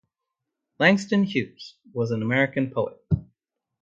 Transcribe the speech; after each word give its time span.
Langston 0.79 1.25
Hughes 1.25 1.75
was 1.93 2.09
an 2.09 2.23
American 2.23 2.71
poet. 2.71 3.05